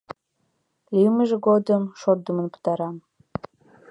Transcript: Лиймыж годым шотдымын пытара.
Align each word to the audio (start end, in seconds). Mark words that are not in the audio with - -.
Лиймыж 0.93 1.31
годым 1.47 1.83
шотдымын 1.99 2.47
пытара. 2.53 2.89